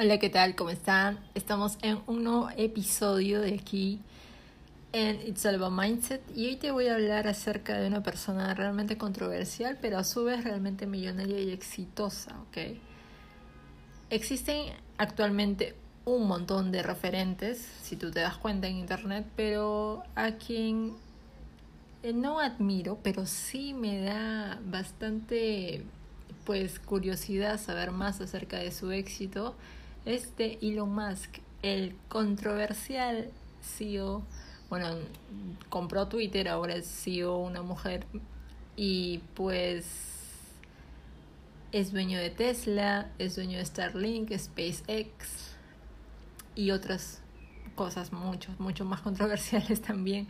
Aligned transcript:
Hola, 0.00 0.18
¿qué 0.18 0.30
tal? 0.30 0.54
¿Cómo 0.54 0.70
están? 0.70 1.18
Estamos 1.34 1.76
en 1.82 1.98
un 2.06 2.22
nuevo 2.22 2.50
episodio 2.56 3.40
de 3.40 3.54
aquí 3.54 3.98
en 4.92 5.20
It's 5.26 5.44
All 5.44 5.58
Mindset 5.72 6.22
y 6.36 6.46
hoy 6.46 6.54
te 6.54 6.70
voy 6.70 6.86
a 6.86 6.94
hablar 6.94 7.26
acerca 7.26 7.76
de 7.76 7.88
una 7.88 8.00
persona 8.00 8.54
realmente 8.54 8.96
controversial, 8.96 9.76
pero 9.82 9.98
a 9.98 10.04
su 10.04 10.22
vez 10.22 10.44
realmente 10.44 10.86
millonaria 10.86 11.40
y 11.40 11.50
exitosa, 11.50 12.38
¿ok? 12.42 12.78
Existen 14.10 14.66
actualmente 14.98 15.74
un 16.04 16.28
montón 16.28 16.70
de 16.70 16.84
referentes, 16.84 17.58
si 17.82 17.96
tú 17.96 18.12
te 18.12 18.20
das 18.20 18.36
cuenta 18.36 18.68
en 18.68 18.76
internet, 18.76 19.26
pero 19.34 20.04
a 20.14 20.30
quien 20.36 20.94
no 22.14 22.38
admiro, 22.38 23.00
pero 23.02 23.26
sí 23.26 23.74
me 23.74 24.00
da 24.00 24.60
bastante 24.64 25.82
pues 26.44 26.78
curiosidad 26.78 27.60
saber 27.60 27.90
más 27.90 28.20
acerca 28.20 28.58
de 28.58 28.70
su 28.70 28.92
éxito 28.92 29.56
este 30.08 30.58
Elon 30.66 30.94
Musk, 30.94 31.38
el 31.62 31.94
controversial 32.08 33.30
CEO, 33.62 34.22
bueno, 34.70 34.88
compró 35.68 36.08
Twitter, 36.08 36.48
ahora 36.48 36.74
es 36.74 36.86
CEO 36.86 37.38
una 37.38 37.62
mujer 37.62 38.06
y 38.76 39.18
pues 39.34 39.86
es 41.72 41.92
dueño 41.92 42.18
de 42.18 42.30
Tesla, 42.30 43.10
es 43.18 43.36
dueño 43.36 43.58
de 43.58 43.64
Starlink, 43.64 44.32
SpaceX 44.36 45.54
y 46.54 46.70
otras 46.70 47.20
cosas 47.74 48.12
mucho, 48.12 48.54
mucho 48.58 48.84
más 48.84 49.00
controversiales 49.02 49.80
también. 49.80 50.26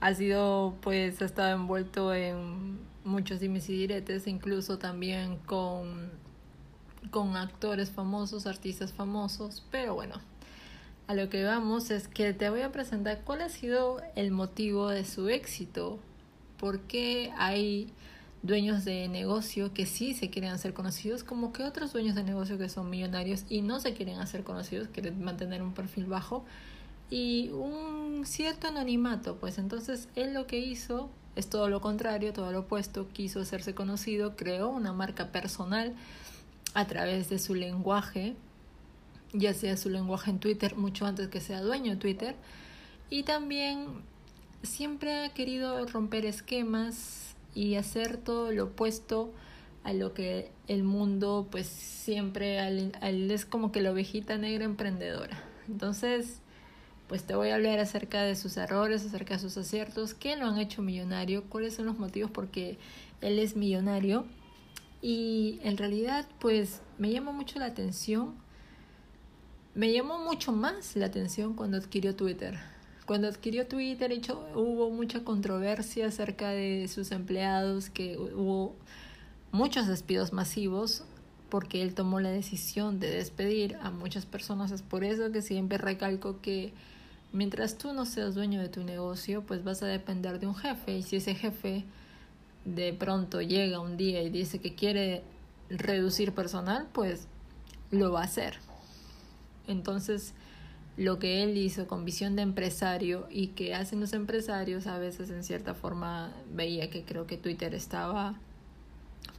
Ha 0.00 0.14
sido, 0.14 0.76
pues, 0.80 1.20
ha 1.20 1.26
estado 1.26 1.54
envuelto 1.54 2.14
en 2.14 2.78
muchos 3.04 3.40
dimes 3.40 3.68
y 3.68 3.74
diretes, 3.76 4.26
incluso 4.26 4.78
también 4.78 5.36
con 5.38 6.10
con 7.10 7.36
actores 7.36 7.90
famosos, 7.90 8.46
artistas 8.46 8.92
famosos, 8.92 9.64
pero 9.70 9.94
bueno, 9.94 10.14
a 11.06 11.14
lo 11.14 11.28
que 11.28 11.44
vamos 11.44 11.90
es 11.90 12.08
que 12.08 12.32
te 12.32 12.50
voy 12.50 12.62
a 12.62 12.72
presentar 12.72 13.22
cuál 13.24 13.42
ha 13.42 13.48
sido 13.48 14.00
el 14.14 14.30
motivo 14.30 14.88
de 14.88 15.04
su 15.04 15.28
éxito, 15.28 15.98
por 16.58 16.80
qué 16.80 17.32
hay 17.36 17.92
dueños 18.42 18.84
de 18.84 19.08
negocio 19.08 19.72
que 19.72 19.86
sí 19.86 20.14
se 20.14 20.30
quieren 20.30 20.50
hacer 20.50 20.72
conocidos, 20.72 21.24
como 21.24 21.52
que 21.52 21.62
otros 21.62 21.92
dueños 21.92 22.14
de 22.14 22.22
negocio 22.22 22.58
que 22.58 22.68
son 22.68 22.90
millonarios 22.90 23.44
y 23.48 23.62
no 23.62 23.80
se 23.80 23.94
quieren 23.94 24.18
hacer 24.18 24.44
conocidos, 24.44 24.88
quieren 24.88 25.22
mantener 25.22 25.62
un 25.62 25.72
perfil 25.72 26.06
bajo 26.06 26.44
y 27.10 27.50
un 27.50 28.24
cierto 28.24 28.68
anonimato, 28.68 29.36
pues 29.36 29.58
entonces 29.58 30.08
él 30.16 30.34
lo 30.34 30.46
que 30.46 30.58
hizo 30.58 31.08
es 31.36 31.48
todo 31.48 31.68
lo 31.68 31.80
contrario, 31.80 32.32
todo 32.32 32.50
lo 32.50 32.60
opuesto, 32.60 33.08
quiso 33.12 33.40
hacerse 33.40 33.74
conocido, 33.74 34.36
creó 34.36 34.68
una 34.68 34.92
marca 34.92 35.32
personal, 35.32 35.94
a 36.76 36.86
través 36.86 37.30
de 37.30 37.38
su 37.38 37.54
lenguaje, 37.54 38.36
ya 39.32 39.54
sea 39.54 39.78
su 39.78 39.88
lenguaje 39.88 40.30
en 40.30 40.40
Twitter, 40.40 40.76
mucho 40.76 41.06
antes 41.06 41.28
que 41.28 41.40
sea 41.40 41.62
dueño 41.62 41.92
de 41.92 41.96
Twitter, 41.96 42.36
y 43.08 43.22
también 43.22 44.02
siempre 44.62 45.24
ha 45.24 45.32
querido 45.32 45.86
romper 45.86 46.26
esquemas 46.26 47.34
y 47.54 47.76
hacer 47.76 48.18
todo 48.18 48.52
lo 48.52 48.64
opuesto 48.64 49.32
a 49.84 49.94
lo 49.94 50.12
que 50.12 50.50
el 50.68 50.82
mundo 50.82 51.48
pues 51.50 51.66
siempre 51.66 52.58
es 53.00 53.46
como 53.46 53.72
que 53.72 53.80
la 53.80 53.92
ovejita 53.92 54.36
negra 54.36 54.66
emprendedora. 54.66 55.42
Entonces, 55.68 56.40
pues 57.08 57.24
te 57.24 57.34
voy 57.34 57.48
a 57.48 57.54
hablar 57.54 57.78
acerca 57.78 58.22
de 58.22 58.36
sus 58.36 58.58
errores, 58.58 59.02
acerca 59.02 59.34
de 59.34 59.40
sus 59.40 59.56
aciertos, 59.56 60.12
qué 60.12 60.36
lo 60.36 60.46
han 60.46 60.58
hecho 60.58 60.82
millonario, 60.82 61.44
cuáles 61.44 61.74
son 61.74 61.86
los 61.86 61.98
motivos 61.98 62.30
por 62.30 62.48
qué 62.48 62.76
él 63.22 63.38
es 63.38 63.56
millonario 63.56 64.26
y 65.02 65.60
en 65.62 65.76
realidad, 65.76 66.26
pues 66.40 66.80
me 66.98 67.10
llamó 67.10 67.32
mucho 67.32 67.58
la 67.58 67.66
atención. 67.66 68.34
Me 69.74 69.92
llamó 69.92 70.18
mucho 70.18 70.52
más 70.52 70.96
la 70.96 71.06
atención 71.06 71.54
cuando 71.54 71.76
adquirió 71.76 72.16
Twitter. 72.16 72.58
Cuando 73.04 73.28
adquirió 73.28 73.66
Twitter, 73.66 74.10
hecho, 74.10 74.44
hubo 74.54 74.90
mucha 74.90 75.22
controversia 75.22 76.08
acerca 76.08 76.50
de 76.50 76.88
sus 76.88 77.12
empleados, 77.12 77.90
que 77.90 78.18
hubo 78.18 78.74
muchos 79.52 79.86
despidos 79.86 80.32
masivos 80.32 81.04
porque 81.48 81.82
él 81.82 81.94
tomó 81.94 82.20
la 82.20 82.30
decisión 82.30 82.98
de 82.98 83.10
despedir 83.10 83.76
a 83.82 83.90
muchas 83.90 84.26
personas. 84.26 84.72
Es 84.72 84.82
por 84.82 85.04
eso 85.04 85.30
que 85.30 85.42
siempre 85.42 85.78
recalco 85.78 86.40
que 86.40 86.72
mientras 87.32 87.78
tú 87.78 87.92
no 87.92 88.04
seas 88.06 88.34
dueño 88.34 88.60
de 88.60 88.68
tu 88.68 88.82
negocio, 88.82 89.42
pues 89.42 89.62
vas 89.62 89.82
a 89.82 89.86
depender 89.86 90.40
de 90.40 90.48
un 90.48 90.56
jefe. 90.56 90.98
Y 90.98 91.02
si 91.02 91.16
ese 91.16 91.34
jefe 91.34 91.84
de 92.66 92.92
pronto 92.92 93.40
llega 93.40 93.80
un 93.80 93.96
día 93.96 94.22
y 94.22 94.28
dice 94.28 94.58
que 94.58 94.74
quiere 94.74 95.22
reducir 95.70 96.32
personal, 96.32 96.88
pues 96.92 97.28
lo 97.90 98.12
va 98.12 98.22
a 98.22 98.24
hacer. 98.24 98.58
Entonces, 99.68 100.34
lo 100.96 101.18
que 101.18 101.42
él 101.42 101.56
hizo 101.56 101.86
con 101.86 102.04
visión 102.04 102.36
de 102.36 102.42
empresario 102.42 103.26
y 103.30 103.48
que 103.48 103.74
hacen 103.74 104.00
los 104.00 104.12
empresarios, 104.12 104.86
a 104.86 104.98
veces 104.98 105.30
en 105.30 105.44
cierta 105.44 105.74
forma 105.74 106.32
veía 106.52 106.90
que 106.90 107.04
creo 107.04 107.26
que 107.26 107.36
Twitter 107.36 107.74
estaba 107.74 108.34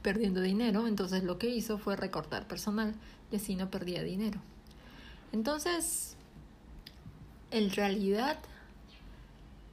perdiendo 0.02 0.40
dinero, 0.40 0.86
entonces 0.86 1.22
lo 1.22 1.38
que 1.38 1.48
hizo 1.48 1.78
fue 1.78 1.96
recortar 1.96 2.46
personal 2.46 2.94
y 3.30 3.36
así 3.36 3.56
no 3.56 3.70
perdía 3.70 4.02
dinero. 4.02 4.40
Entonces, 5.32 6.16
en 7.50 7.70
realidad, 7.70 8.38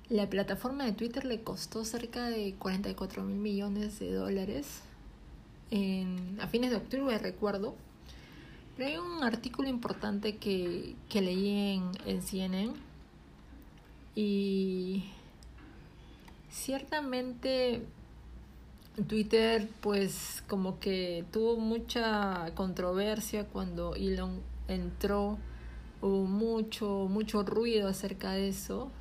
la 0.10 0.30
plataforma 0.30 0.86
de 0.86 0.92
Twitter 0.92 1.26
le 1.26 1.42
costó 1.42 1.84
cerca 1.84 2.30
de 2.30 2.54
44 2.60 3.24
mil 3.24 3.38
millones 3.38 4.00
de 4.00 4.14
dólares 4.14 4.82
en, 5.72 6.38
a 6.40 6.48
fines 6.48 6.70
de 6.70 6.78
octubre, 6.78 7.18
recuerdo. 7.18 7.76
Pero 8.78 8.90
hay 8.90 8.98
un 8.98 9.24
artículo 9.24 9.70
importante 9.70 10.38
que, 10.38 10.96
que 11.10 11.22
leí 11.22 11.74
en, 11.76 11.92
en 12.06 12.22
CNN 12.22 12.74
y 14.14 15.06
ciertamente 16.52 17.82
Twitter 19.08 19.68
pues 19.82 20.44
como 20.48 20.80
que 20.80 21.26
tuvo 21.32 21.58
mucha 21.58 22.52
controversia 22.54 23.46
cuando 23.48 23.96
Elon 23.96 24.42
entró, 24.68 25.38
hubo 26.02 26.26
mucho, 26.26 27.08
mucho 27.10 27.44
ruido 27.44 27.88
acerca 27.88 28.34
de 28.34 28.50
eso 28.50 28.92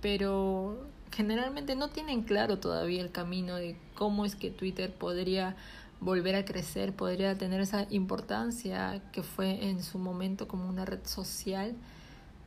pero 0.00 0.86
generalmente 1.10 1.74
no 1.74 1.88
tienen 1.88 2.22
claro 2.22 2.58
todavía 2.58 3.00
el 3.02 3.10
camino 3.10 3.56
de 3.56 3.76
cómo 3.94 4.24
es 4.24 4.36
que 4.36 4.50
Twitter 4.50 4.92
podría 4.92 5.56
volver 6.00 6.36
a 6.36 6.44
crecer, 6.44 6.92
podría 6.92 7.36
tener 7.36 7.60
esa 7.60 7.86
importancia 7.90 9.02
que 9.12 9.22
fue 9.22 9.68
en 9.68 9.82
su 9.82 9.98
momento 9.98 10.46
como 10.46 10.68
una 10.68 10.84
red 10.84 11.04
social. 11.04 11.74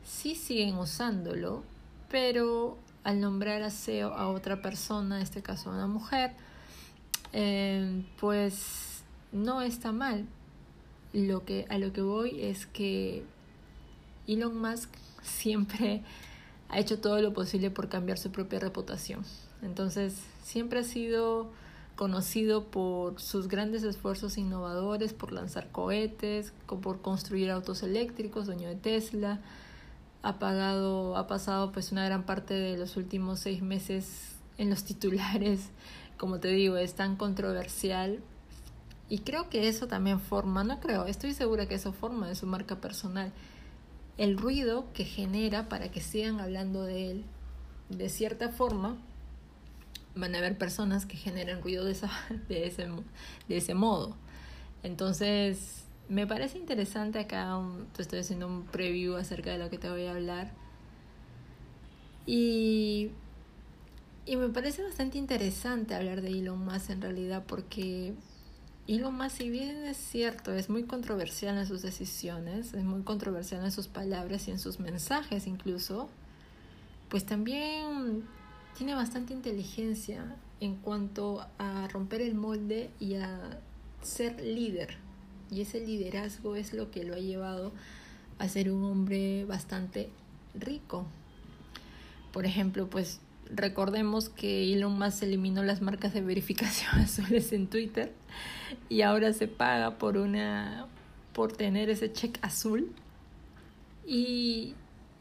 Sí 0.06 0.35
siguen 0.35 0.75
usándolo, 0.75 1.63
pero 2.09 2.78
al 3.03 3.19
nombrar 3.19 3.61
a 3.63 3.69
SEO 3.69 4.13
a 4.13 4.29
otra 4.29 4.61
persona, 4.61 5.17
en 5.17 5.23
este 5.23 5.41
caso 5.41 5.69
a 5.69 5.73
una 5.73 5.88
mujer, 5.88 6.31
eh, 7.34 8.03
pues 8.19 9.03
no 9.31 9.61
está 9.61 9.91
mal. 9.91 10.28
Lo 11.13 11.44
que, 11.44 11.66
a 11.69 11.78
lo 11.78 11.91
que 11.91 12.01
voy 12.01 12.41
es 12.41 12.66
que 12.66 13.25
Elon 14.28 14.57
Musk 14.57 14.90
siempre 15.22 16.03
ha 16.72 16.80
hecho 16.80 17.00
todo 17.00 17.22
lo 17.22 17.34
posible 17.34 17.70
por 17.70 17.90
cambiar 17.90 18.18
su 18.18 18.32
propia 18.32 18.59
reputación. 18.59 19.26
Entonces, 19.62 20.16
siempre 20.42 20.80
ha 20.80 20.84
sido 20.84 21.52
conocido 21.98 22.64
por 22.64 23.20
sus 23.20 23.50
grandes 23.50 23.84
esfuerzos 23.84 24.38
innovadores, 24.38 25.12
por 25.12 25.34
lanzar 25.34 25.70
cohetes, 25.72 26.54
por 26.66 27.02
construir 27.02 27.52
autos 27.52 27.84
eléctricos, 27.84 28.46
dueño 28.46 28.70
de 28.70 28.78
Tesla. 28.78 29.42
Ha 30.24 30.40
pagado, 30.40 31.18
ha 31.18 31.28
pasado 31.28 31.74
pues 31.74 31.92
una 31.92 32.06
gran 32.06 32.24
parte 32.24 32.54
de 32.54 32.78
los 32.78 32.96
últimos 32.96 33.42
seis 33.42 33.62
meses 33.62 34.38
en 34.58 34.70
los 34.70 34.86
titulares. 34.86 35.70
Como 36.18 36.40
te 36.40 36.48
digo, 36.48 36.78
es 36.78 36.94
tan 36.94 37.17
controversial. 37.17 38.20
Y 39.09 39.20
creo 39.20 39.50
que 39.50 39.67
eso 39.67 39.88
también 39.88 40.22
forma, 40.22 40.64
no 40.64 40.79
creo, 40.79 41.06
estoy 41.06 41.34
segura 41.34 41.67
que 41.67 41.76
eso 41.76 41.91
forma 41.91 42.29
de 42.29 42.35
su 42.35 42.47
marca 42.47 42.78
personal 42.78 43.34
el 44.17 44.37
ruido 44.37 44.91
que 44.93 45.05
genera 45.05 45.69
para 45.69 45.91
que 45.91 46.02
sigan 46.02 46.40
hablando 46.40 46.84
de 46.84 47.11
él. 47.11 47.25
De 47.90 48.09
cierta 48.09 48.49
forma, 48.49 48.97
van 50.16 50.35
a 50.35 50.40
haber 50.40 50.58
personas 50.58 51.05
que 51.05 51.17
generen 51.17 51.61
ruido 51.61 51.85
de, 51.85 51.91
esa, 51.91 52.09
de, 52.47 52.67
ese, 52.67 52.87
de 53.47 53.58
ese 53.58 53.73
modo. 53.73 54.16
Entonces, 54.84 55.85
me 56.09 56.28
parece 56.28 56.58
interesante 56.58 57.19
acá, 57.19 57.58
te 57.96 58.02
estoy 58.02 58.19
haciendo 58.19 58.47
un 58.47 58.66
preview 58.66 59.16
acerca 59.16 59.52
de 59.52 59.58
lo 59.58 59.69
que 59.69 59.78
te 59.78 59.90
voy 59.90 60.05
a 60.05 60.11
hablar. 60.11 60.52
Y, 62.25 63.11
y 64.25 64.35
me 64.35 64.49
parece 64.49 64.84
bastante 64.84 65.17
interesante 65.17 65.96
hablar 65.96 66.22
de 66.22 66.29
Elon 66.29 66.64
Musk 66.64 66.90
en 66.91 67.02
realidad 67.02 67.43
porque 67.47 68.14
y 68.87 68.99
lo 68.99 69.11
más, 69.11 69.33
si 69.33 69.49
bien 69.49 69.85
es 69.85 69.97
cierto, 69.97 70.53
es 70.53 70.69
muy 70.69 70.83
controversial 70.83 71.57
en 71.57 71.67
sus 71.67 71.81
decisiones, 71.81 72.73
es 72.73 72.83
muy 72.83 73.03
controversial 73.03 73.63
en 73.63 73.72
sus 73.72 73.87
palabras 73.87 74.47
y 74.47 74.51
en 74.51 74.59
sus 74.59 74.79
mensajes 74.79 75.47
incluso, 75.47 76.09
pues 77.09 77.25
también 77.25 78.23
tiene 78.78 78.95
bastante 78.95 79.33
inteligencia 79.33 80.35
en 80.59 80.75
cuanto 80.75 81.45
a 81.57 81.87
romper 81.87 82.22
el 82.22 82.35
molde 82.35 82.89
y 82.99 83.16
a 83.16 83.59
ser 84.01 84.41
líder. 84.41 84.97
Y 85.49 85.61
ese 85.61 85.79
liderazgo 85.85 86.55
es 86.55 86.73
lo 86.73 86.91
que 86.91 87.03
lo 87.03 87.13
ha 87.13 87.19
llevado 87.19 87.73
a 88.39 88.47
ser 88.47 88.72
un 88.72 88.83
hombre 88.85 89.45
bastante 89.45 90.09
rico. 90.55 91.05
Por 92.31 92.45
ejemplo, 92.45 92.89
pues 92.89 93.19
recordemos 93.53 94.30
que 94.30 94.74
Elon 94.74 94.98
Musk 94.98 95.24
eliminó 95.24 95.64
las 95.64 95.82
marcas 95.82 96.14
de 96.14 96.22
verificación 96.22 96.92
azules 97.02 97.52
en 97.53 97.68
Twitter 97.68 98.12
y 98.90 99.02
ahora 99.02 99.34
se 99.34 99.48
paga 99.48 99.98
por 99.98 100.18
una 100.18 100.88
por 101.34 101.53
tener 101.53 101.90
ese 101.90 102.12
check 102.12 102.38
azul. 102.42 102.92
Y, 104.06 104.74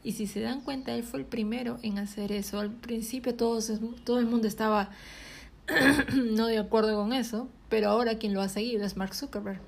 y 0.03 0.13
si 0.13 0.27
se 0.27 0.41
dan 0.41 0.61
cuenta, 0.61 0.93
él 0.93 1.03
fue 1.03 1.19
el 1.19 1.25
primero 1.25 1.77
en 1.83 1.99
hacer 1.99 2.31
eso. 2.31 2.59
Al 2.59 2.71
principio 2.71 3.35
todos, 3.35 3.71
todo 4.03 4.19
el 4.19 4.25
mundo 4.25 4.47
estaba 4.47 4.89
no 6.15 6.47
de 6.47 6.57
acuerdo 6.57 6.95
con 6.95 7.13
eso, 7.13 7.47
pero 7.69 7.89
ahora 7.89 8.17
quien 8.17 8.33
lo 8.33 8.41
ha 8.41 8.49
seguido 8.49 8.85
es 8.85 8.97
Mark 8.97 9.13
Zuckerberg. 9.13 9.61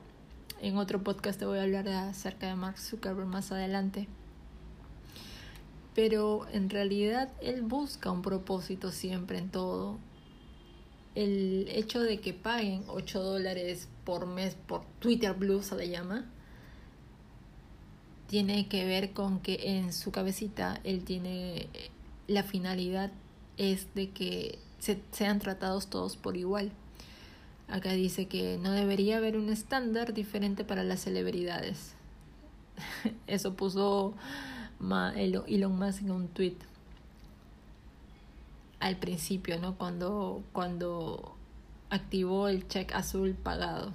En 0.61 0.77
otro 0.77 1.03
podcast 1.03 1.39
te 1.39 1.45
voy 1.45 1.59
a 1.59 1.63
hablar 1.63 1.87
acerca 1.87 2.47
de 2.47 2.55
Mark 2.55 2.77
Zuckerberg 2.77 3.27
más 3.27 3.51
adelante. 3.51 4.07
Pero 5.95 6.47
en 6.51 6.69
realidad 6.69 7.29
él 7.41 7.61
busca 7.61 8.11
un 8.11 8.21
propósito 8.21 8.91
siempre 8.91 9.37
en 9.37 9.49
todo. 9.49 9.99
El 11.15 11.67
hecho 11.69 12.01
de 12.01 12.19
que 12.19 12.33
paguen 12.33 12.83
8 12.87 13.21
dólares 13.21 13.87
por 14.03 14.25
mes 14.25 14.55
por 14.67 14.83
Twitter 14.99 15.33
Blue 15.33 15.61
se 15.61 15.75
le 15.75 15.89
llama, 15.89 16.25
tiene 18.27 18.67
que 18.67 18.85
ver 18.85 19.13
con 19.13 19.39
que 19.39 19.77
en 19.77 19.93
su 19.93 20.11
cabecita 20.11 20.79
él 20.83 21.03
tiene 21.03 21.69
la 22.27 22.43
finalidad 22.43 23.11
es 23.57 23.93
de 23.93 24.09
que 24.09 24.57
se, 24.79 24.99
sean 25.11 25.39
tratados 25.39 25.87
todos 25.87 26.17
por 26.17 26.37
igual. 26.37 26.71
Acá 27.67 27.91
dice 27.93 28.27
que 28.27 28.57
no 28.61 28.71
debería 28.71 29.17
haber 29.17 29.37
un 29.37 29.49
estándar 29.49 30.13
diferente 30.13 30.63
para 30.63 30.83
las 30.83 31.01
celebridades. 31.01 31.93
Eso 33.27 33.53
puso 33.53 34.13
Elon 35.15 35.77
Musk 35.77 36.01
en 36.01 36.11
un 36.11 36.27
tweet 36.27 36.57
al 38.79 38.97
principio, 38.97 39.57
¿no? 39.59 39.77
Cuando, 39.77 40.43
cuando 40.51 41.35
activó 41.89 42.49
el 42.49 42.67
check 42.67 42.93
azul 42.93 43.33
pagado. 43.33 43.93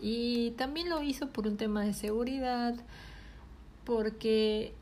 Y 0.00 0.52
también 0.52 0.88
lo 0.88 1.02
hizo 1.02 1.28
por 1.28 1.46
un 1.46 1.58
tema 1.58 1.84
de 1.84 1.92
seguridad, 1.92 2.74
porque 3.84 4.72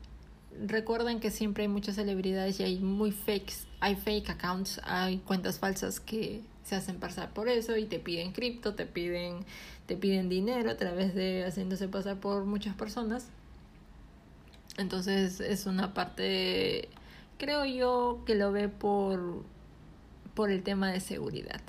recuerdan 0.65 1.19
que 1.19 1.31
siempre 1.31 1.63
hay 1.63 1.67
muchas 1.67 1.95
celebridades 1.95 2.59
y 2.59 2.63
hay 2.63 2.79
muy 2.79 3.11
fakes, 3.11 3.67
hay 3.81 3.95
fake 3.95 4.29
accounts, 4.29 4.79
hay 4.85 5.17
cuentas 5.19 5.59
falsas 5.59 5.99
que 5.99 6.41
se 6.63 6.75
hacen 6.75 6.99
pasar 6.99 7.33
por 7.33 7.49
eso 7.49 7.75
y 7.75 7.85
te 7.85 7.99
piden 7.99 8.31
cripto, 8.31 8.75
te 8.75 8.85
piden, 8.85 9.45
te 9.85 9.97
piden 9.97 10.29
dinero 10.29 10.69
a 10.69 10.77
través 10.77 11.13
de 11.13 11.43
haciéndose 11.45 11.87
pasar 11.87 12.19
por 12.19 12.45
muchas 12.45 12.75
personas. 12.75 13.27
Entonces 14.79 15.39
es 15.39 15.65
una 15.65 15.93
parte, 15.93 16.89
creo 17.37 17.65
yo, 17.65 18.23
que 18.25 18.35
lo 18.35 18.51
ve 18.51 18.69
por, 18.69 19.43
por 20.33 20.49
el 20.49 20.63
tema 20.63 20.91
de 20.91 20.99
seguridad. 20.99 21.61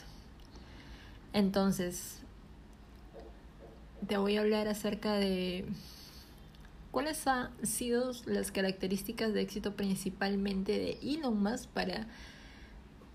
Entonces, 1.33 2.21
te 4.07 4.17
voy 4.17 4.37
a 4.37 4.41
hablar 4.41 4.69
acerca 4.69 5.15
de 5.15 5.67
¿Cuáles 6.91 7.25
han 7.29 7.51
sido 7.65 8.13
las 8.27 8.51
características 8.51 9.33
de 9.33 9.43
éxito 9.43 9.77
principalmente 9.77 10.73
de 10.73 10.99
Elon 11.03 11.41
Musk 11.41 11.69
para, 11.69 12.09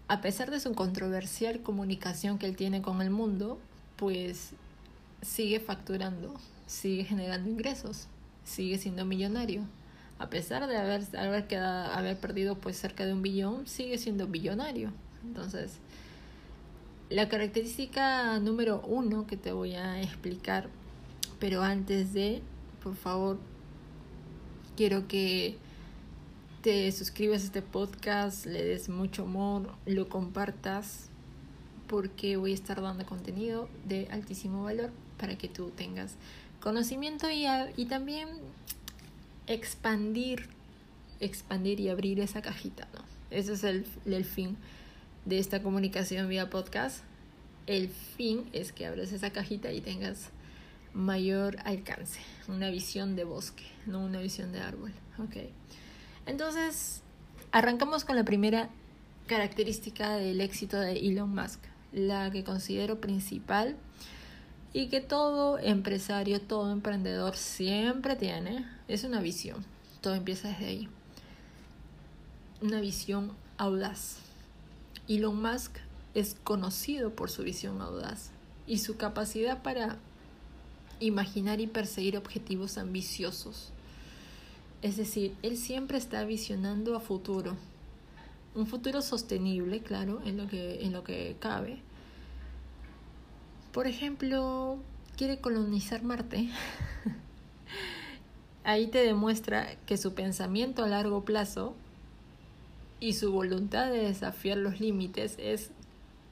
a 0.07 0.21
pesar 0.21 0.49
de 0.49 0.61
su 0.61 0.73
controversial 0.73 1.61
comunicación 1.61 2.37
que 2.37 2.45
él 2.45 2.55
tiene 2.55 2.81
con 2.81 3.01
el 3.01 3.09
mundo, 3.09 3.59
pues 3.97 4.51
sigue 5.21 5.59
facturando, 5.59 6.35
sigue 6.67 7.03
generando 7.03 7.49
ingresos, 7.49 8.07
sigue 8.45 8.77
siendo 8.77 9.03
millonario? 9.03 9.63
A 10.17 10.29
pesar 10.29 10.67
de 10.67 10.77
haber, 10.77 11.03
haber, 11.17 11.47
quedado, 11.47 11.91
haber 11.91 12.17
perdido 12.17 12.55
pues 12.55 12.77
cerca 12.77 13.05
de 13.05 13.13
un 13.13 13.21
billón, 13.21 13.67
sigue 13.67 13.97
siendo 13.97 14.27
billonario. 14.27 14.91
Entonces, 15.25 15.73
la 17.09 17.27
característica 17.29 18.39
número 18.39 18.81
uno 18.87 19.27
que 19.27 19.37
te 19.37 19.51
voy 19.51 19.75
a 19.75 20.01
explicar, 20.01 20.69
pero 21.39 21.63
antes 21.63 22.13
de, 22.13 22.41
por 22.81 22.95
favor, 22.95 23.37
Quiero 24.75 25.07
que 25.07 25.55
te 26.61 26.91
suscribas 26.91 27.43
a 27.43 27.45
este 27.45 27.61
podcast, 27.61 28.45
le 28.45 28.61
des 28.61 28.89
mucho 28.89 29.23
amor, 29.23 29.71
lo 29.85 30.09
compartas, 30.09 31.07
porque 31.87 32.35
voy 32.35 32.51
a 32.51 32.55
estar 32.55 32.81
dando 32.81 33.05
contenido 33.05 33.69
de 33.85 34.09
altísimo 34.11 34.63
valor 34.63 34.91
para 35.17 35.37
que 35.37 35.47
tú 35.47 35.69
tengas 35.69 36.15
conocimiento 36.59 37.29
y, 37.29 37.45
y 37.77 37.85
también 37.85 38.27
expandir, 39.47 40.49
expandir 41.19 41.79
y 41.79 41.89
abrir 41.89 42.19
esa 42.19 42.41
cajita, 42.41 42.87
¿no? 42.93 43.01
Ese 43.31 43.53
es 43.53 43.63
el, 43.63 44.25
fin 44.25 44.57
de 45.25 45.39
esta 45.39 45.61
comunicación 45.61 46.29
vía 46.29 46.49
podcast. 46.49 47.03
El 47.67 47.89
fin 47.89 48.47
es 48.53 48.71
que 48.71 48.85
abras 48.85 49.11
esa 49.11 49.31
cajita 49.31 49.71
y 49.71 49.81
tengas 49.81 50.29
mayor 50.93 51.57
alcance, 51.65 52.19
una 52.47 52.69
visión 52.69 53.15
de 53.15 53.23
bosque, 53.23 53.65
no 53.85 54.05
una 54.05 54.19
visión 54.19 54.51
de 54.51 54.59
árbol. 54.59 54.93
Okay. 55.17 55.49
Entonces, 56.25 57.01
arrancamos 57.51 58.05
con 58.05 58.15
la 58.15 58.23
primera 58.23 58.69
característica 59.27 60.15
del 60.15 60.39
éxito 60.41 60.79
de 60.79 60.93
Elon 60.93 61.33
Musk, 61.33 61.59
la 61.91 62.29
que 62.31 62.43
considero 62.43 63.01
principal 63.01 63.75
y 64.71 64.87
que 64.87 65.01
todo 65.01 65.57
empresario, 65.57 66.39
todo 66.41 66.71
emprendedor 66.71 67.35
siempre 67.35 68.15
tiene, 68.15 68.65
es 68.87 69.03
una 69.03 69.21
visión. 69.21 69.65
Todo 70.01 70.15
empieza 70.15 70.49
desde 70.49 70.65
ahí. 70.65 70.89
Una 72.61 72.79
visión 72.81 73.31
audaz. 73.57 74.17
Elon 75.07 75.41
Musk 75.41 75.77
es 76.13 76.35
conocido 76.43 77.11
por 77.11 77.29
su 77.29 77.43
visión 77.43 77.81
audaz 77.81 78.31
y 78.67 78.79
su 78.79 78.97
capacidad 78.97 79.61
para 79.61 79.97
imaginar 80.99 81.59
y 81.59 81.67
perseguir 81.67 82.17
objetivos 82.17 82.77
ambiciosos. 82.77 83.71
Es 84.81 84.97
decir, 84.97 85.35
él 85.41 85.57
siempre 85.57 85.97
está 85.97 86.23
visionando 86.25 86.95
a 86.95 86.99
futuro. 86.99 87.55
Un 88.53 88.67
futuro 88.67 89.01
sostenible, 89.01 89.81
claro, 89.81 90.21
en 90.25 90.37
lo 90.37 90.47
que, 90.47 90.83
en 90.83 90.93
lo 90.93 91.03
que 91.03 91.35
cabe. 91.39 91.79
Por 93.73 93.87
ejemplo, 93.87 94.77
quiere 95.17 95.39
colonizar 95.39 96.03
Marte. 96.03 96.49
Ahí 98.65 98.87
te 98.87 98.97
demuestra 98.97 99.75
que 99.85 99.95
su 99.95 100.15
pensamiento 100.15 100.83
a 100.83 100.87
largo 100.87 101.23
plazo 101.23 101.75
y 102.99 103.13
su 103.13 103.31
voluntad 103.31 103.91
de 103.91 103.99
desafiar 103.99 104.57
los 104.57 104.79
límites 104.79 105.35
es 105.37 105.69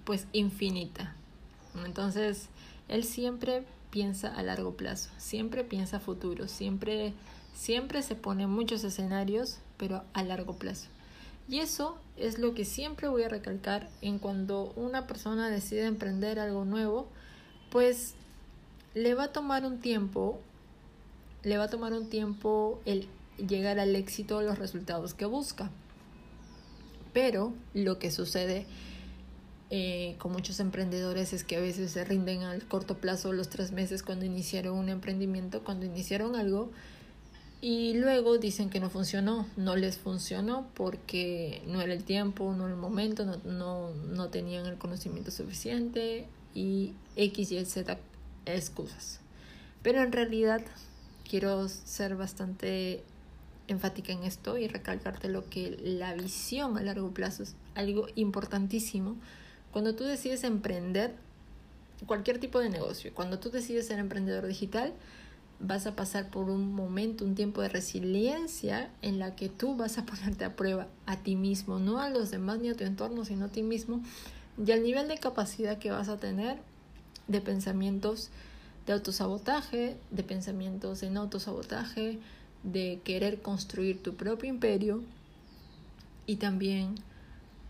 pues 0.03 0.25
infinita. 0.33 1.15
Entonces, 1.85 2.49
él 2.87 3.03
siempre 3.03 3.63
piensa 3.91 4.33
a 4.33 4.41
largo 4.41 4.75
plazo, 4.75 5.11
siempre 5.17 5.63
piensa 5.63 5.99
futuro, 5.99 6.47
siempre, 6.47 7.13
siempre 7.53 8.01
se 8.01 8.15
pone 8.15 8.47
muchos 8.47 8.83
escenarios, 8.83 9.59
pero 9.77 10.03
a 10.13 10.23
largo 10.23 10.53
plazo. 10.55 10.87
Y 11.47 11.59
eso 11.59 11.99
es 12.17 12.39
lo 12.39 12.55
que 12.55 12.65
siempre 12.65 13.09
voy 13.09 13.21
a 13.23 13.29
recalcar 13.29 13.89
en 14.01 14.17
cuando 14.17 14.73
una 14.75 15.05
persona 15.05 15.49
decide 15.49 15.85
emprender 15.85 16.39
algo 16.39 16.65
nuevo, 16.65 17.07
pues 17.69 18.15
le 18.95 19.13
va 19.13 19.25
a 19.25 19.31
tomar 19.31 19.65
un 19.65 19.79
tiempo, 19.79 20.39
le 21.43 21.57
va 21.57 21.65
a 21.65 21.69
tomar 21.69 21.93
un 21.93 22.09
tiempo 22.09 22.81
el 22.85 23.07
llegar 23.37 23.79
al 23.79 23.95
éxito, 23.95 24.41
los 24.41 24.59
resultados 24.59 25.13
que 25.13 25.25
busca. 25.25 25.69
Pero 27.13 27.53
lo 27.73 27.99
que 27.99 28.11
sucede 28.11 28.65
eh, 29.69 30.15
con 30.19 30.31
muchos 30.31 30.59
emprendedores 30.59 31.33
es 31.33 31.43
que 31.43 31.57
a 31.57 31.59
veces 31.59 31.91
se 31.91 32.03
rinden 32.05 32.43
al 32.43 32.63
corto 32.67 32.97
plazo 32.97 33.33
los 33.33 33.49
tres 33.49 33.71
meses 33.71 34.03
cuando 34.03 34.25
iniciaron 34.25 34.77
un 34.77 34.89
emprendimiento, 34.89 35.63
cuando 35.63 35.85
iniciaron 35.85 36.35
algo 36.35 36.71
y 37.61 37.93
luego 37.93 38.37
dicen 38.37 38.69
que 38.69 38.79
no 38.79 38.89
funcionó, 38.89 39.47
no 39.55 39.75
les 39.77 39.97
funcionó 39.97 40.67
porque 40.73 41.61
no 41.65 41.81
era 41.81 41.93
el 41.93 42.03
tiempo, 42.03 42.53
no 42.53 42.65
era 42.65 42.73
el 42.73 42.79
momento, 42.79 43.25
no, 43.25 43.37
no, 43.45 43.93
no 43.93 44.29
tenían 44.29 44.65
el 44.65 44.77
conocimiento 44.77 45.31
suficiente 45.31 46.27
y 46.53 46.93
X, 47.15 47.51
Y, 47.51 47.65
Z 47.65 47.97
excusas. 48.45 49.21
Pero 49.81 50.03
en 50.03 50.11
realidad 50.11 50.61
quiero 51.27 51.67
ser 51.69 52.15
bastante 52.15 53.03
enfática 53.67 54.11
en 54.11 54.23
esto 54.23 54.57
y 54.57 54.67
recalcarte 54.67 55.29
lo 55.29 55.49
que 55.49 55.77
la 55.81 56.13
visión 56.13 56.77
a 56.77 56.81
largo 56.81 57.11
plazo 57.11 57.43
es 57.43 57.55
algo 57.75 58.07
importantísimo. 58.15 59.15
Cuando 59.71 59.95
tú 59.95 60.03
decides 60.03 60.43
emprender 60.43 61.15
cualquier 62.05 62.39
tipo 62.39 62.59
de 62.59 62.69
negocio, 62.69 63.11
cuando 63.13 63.39
tú 63.39 63.49
decides 63.49 63.87
ser 63.87 63.99
emprendedor 63.99 64.47
digital, 64.47 64.93
vas 65.59 65.87
a 65.87 65.95
pasar 65.95 66.29
por 66.29 66.49
un 66.49 66.73
momento, 66.73 67.23
un 67.23 67.35
tiempo 67.35 67.61
de 67.61 67.69
resiliencia 67.69 68.91
en 69.01 69.19
la 69.19 69.35
que 69.35 69.49
tú 69.49 69.75
vas 69.75 69.97
a 69.97 70.05
ponerte 70.05 70.43
a 70.45 70.55
prueba 70.55 70.87
a 71.05 71.17
ti 71.17 71.35
mismo, 71.35 71.79
no 71.79 71.99
a 71.99 72.09
los 72.09 72.31
demás 72.31 72.59
ni 72.59 72.69
a 72.69 72.75
tu 72.75 72.83
entorno, 72.83 73.23
sino 73.23 73.45
a 73.45 73.49
ti 73.49 73.63
mismo, 73.63 74.01
y 74.63 74.71
al 74.71 74.83
nivel 74.83 75.07
de 75.07 75.17
capacidad 75.17 75.77
que 75.77 75.91
vas 75.91 76.09
a 76.09 76.17
tener 76.17 76.57
de 77.27 77.39
pensamientos 77.41 78.29
de 78.85 78.93
autosabotaje, 78.93 79.97
de 80.11 80.23
pensamientos 80.23 81.03
en 81.03 81.17
autosabotaje, 81.17 82.19
de 82.63 83.01
querer 83.03 83.41
construir 83.41 84.01
tu 84.01 84.15
propio 84.15 84.49
imperio 84.49 85.03
y 86.25 86.37
también 86.37 86.95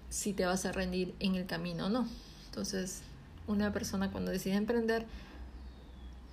si 0.09 0.33
te 0.33 0.45
vas 0.45 0.65
a 0.65 0.71
rendir 0.71 1.13
en 1.19 1.35
el 1.35 1.45
camino 1.45 1.87
o 1.87 1.89
no. 1.89 2.07
Entonces, 2.45 3.01
una 3.47 3.73
persona 3.73 4.11
cuando 4.11 4.31
decide 4.31 4.55
emprender, 4.55 5.05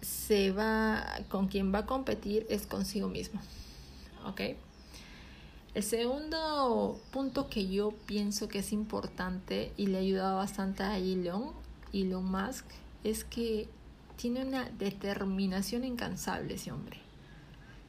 se 0.02 0.50
va, 0.50 1.04
con 1.28 1.48
quien 1.48 1.72
va 1.74 1.80
a 1.80 1.86
competir 1.86 2.46
es 2.48 2.66
consigo 2.66 3.08
mismo. 3.08 3.40
¿Ok? 4.26 4.40
El 5.72 5.82
segundo 5.82 7.00
punto 7.10 7.48
que 7.48 7.68
yo 7.68 7.92
pienso 8.06 8.48
que 8.48 8.58
es 8.58 8.72
importante 8.72 9.72
y 9.76 9.86
le 9.86 9.98
ha 9.98 10.00
ayudado 10.00 10.36
bastante 10.36 10.82
a 10.82 10.98
Elon, 10.98 11.52
Elon 11.92 12.24
Musk, 12.24 12.64
es 13.04 13.24
que 13.24 13.68
tiene 14.20 14.44
una 14.44 14.68
determinación 14.78 15.82
incansable 15.82 16.54
ese 16.54 16.72
hombre. 16.72 16.98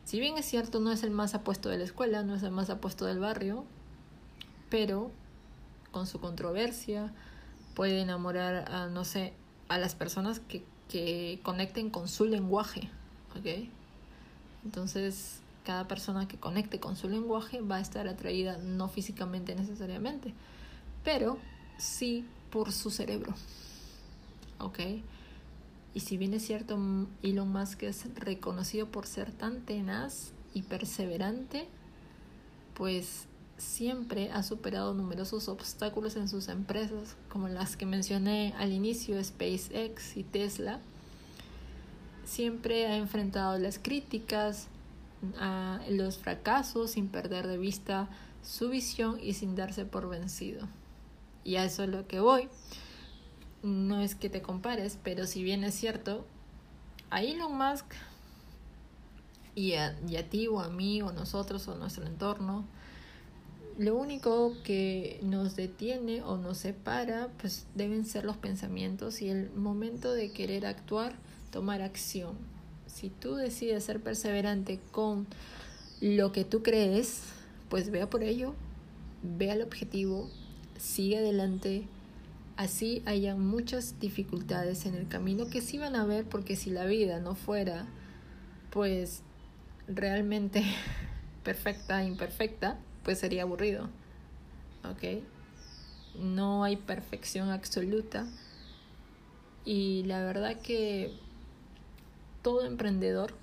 Si 0.05 0.17
bien 0.19 0.37
es 0.37 0.45
cierto, 0.45 0.79
no 0.79 0.91
es 0.91 1.03
el 1.03 1.11
más 1.11 1.35
apuesto 1.35 1.67
de 1.67 1.77
la 1.77 1.83
escuela, 1.83 2.23
no 2.23 2.35
es 2.35 2.43
el 2.43 2.51
más 2.51 2.69
apuesto 2.69 3.05
del 3.05 3.19
barrio, 3.19 3.65
pero 4.69 5.11
con 5.91 6.07
su 6.07 6.21
controversia 6.21 7.11
puede 7.75 7.99
enamorar 7.99 8.71
a, 8.71 8.87
no 8.87 9.03
sé, 9.03 9.33
a 9.67 9.77
las 9.77 9.93
personas 9.93 10.39
que, 10.39 10.63
que 10.89 11.41
conecten 11.43 11.89
con 11.89 12.07
su 12.07 12.23
lenguaje. 12.23 12.89
Entonces, 14.63 15.41
cada 15.65 15.89
persona 15.89 16.29
que 16.29 16.37
conecte 16.37 16.79
con 16.79 16.95
su 16.95 17.09
lenguaje 17.09 17.59
va 17.59 17.75
a 17.75 17.81
estar 17.81 18.07
atraída 18.07 18.57
no 18.57 18.87
físicamente 18.87 19.53
necesariamente, 19.53 20.33
pero 21.03 21.37
sí 21.77 22.25
por 22.51 22.71
su 22.71 22.89
cerebro. 22.89 23.33
¿Ok? 24.59 24.79
Y 25.93 26.01
si 26.01 26.17
bien 26.17 26.33
es 26.33 26.45
cierto, 26.45 26.79
Elon 27.21 27.51
Musk 27.51 27.83
es 27.83 28.13
reconocido 28.15 28.87
por 28.87 29.07
ser 29.07 29.31
tan 29.31 29.61
tenaz 29.61 30.31
y 30.53 30.61
perseverante, 30.61 31.67
pues 32.75 33.27
siempre 33.57 34.31
ha 34.31 34.41
superado 34.41 34.93
numerosos 34.93 35.49
obstáculos 35.49 36.15
en 36.15 36.27
sus 36.27 36.47
empresas, 36.47 37.15
como 37.29 37.47
las 37.47 37.75
que 37.77 37.85
mencioné 37.85 38.53
al 38.57 38.71
inicio, 38.71 39.21
SpaceX 39.23 40.17
y 40.17 40.23
Tesla. 40.23 40.79
Siempre 42.25 42.87
ha 42.87 42.95
enfrentado 42.95 43.57
las 43.59 43.77
críticas, 43.77 44.67
a 45.39 45.79
los 45.89 46.17
fracasos 46.17 46.91
sin 46.91 47.07
perder 47.07 47.47
de 47.47 47.57
vista 47.57 48.09
su 48.43 48.69
visión 48.69 49.19
y 49.21 49.33
sin 49.33 49.55
darse 49.55 49.85
por 49.85 50.09
vencido. 50.09 50.67
Y 51.43 51.55
a 51.55 51.65
eso 51.65 51.83
es 51.83 51.89
lo 51.89 52.07
que 52.07 52.19
voy. 52.19 52.49
No 53.63 54.01
es 54.01 54.15
que 54.15 54.29
te 54.29 54.41
compares, 54.41 54.97
pero 55.03 55.27
si 55.27 55.43
bien 55.43 55.63
es 55.63 55.75
cierto, 55.75 56.25
a 57.09 57.21
Elon 57.21 57.57
Musk 57.57 57.85
y 59.53 59.73
a, 59.73 59.99
y 60.07 60.15
a 60.15 60.29
ti 60.29 60.47
o 60.47 60.59
a 60.59 60.69
mí 60.69 61.01
o 61.01 61.11
nosotros 61.11 61.67
o 61.67 61.75
nuestro 61.75 62.05
entorno, 62.05 62.65
lo 63.77 63.95
único 63.95 64.53
que 64.63 65.19
nos 65.23 65.55
detiene 65.55 66.21
o 66.23 66.37
nos 66.37 66.57
separa, 66.57 67.29
pues 67.39 67.67
deben 67.75 68.05
ser 68.05 68.25
los 68.25 68.37
pensamientos 68.37 69.21
y 69.21 69.29
el 69.29 69.51
momento 69.51 70.13
de 70.13 70.31
querer 70.31 70.65
actuar, 70.65 71.13
tomar 71.51 71.81
acción 71.81 72.35
si 72.93 73.09
tú 73.09 73.35
decides 73.35 73.83
ser 73.83 74.01
perseverante 74.01 74.79
con 74.91 75.27
lo 76.01 76.31
que 76.31 76.43
tú 76.43 76.61
crees, 76.61 77.21
pues 77.69 77.89
vea 77.89 78.09
por 78.09 78.23
ello, 78.23 78.53
vea 79.23 79.53
el 79.53 79.61
objetivo, 79.61 80.29
sigue 80.77 81.17
adelante. 81.17 81.83
Así 82.61 83.01
hayan 83.07 83.39
muchas 83.39 83.99
dificultades 83.99 84.85
en 84.85 84.93
el 84.93 85.07
camino 85.07 85.49
que 85.49 85.61
sí 85.61 85.79
van 85.79 85.95
a 85.95 86.03
haber 86.03 86.25
porque 86.25 86.55
si 86.55 86.69
la 86.69 86.85
vida 86.85 87.19
no 87.19 87.33
fuera 87.33 87.87
pues 88.69 89.23
realmente 89.87 90.63
perfecta, 91.43 92.03
imperfecta, 92.03 92.77
pues 93.01 93.17
sería 93.17 93.41
aburrido. 93.41 93.89
¿Ok? 94.83 95.23
No 96.19 96.63
hay 96.63 96.75
perfección 96.75 97.49
absoluta. 97.49 98.27
Y 99.65 100.03
la 100.03 100.23
verdad 100.23 100.61
que 100.61 101.11
todo 102.43 102.63
emprendedor, 102.67 103.33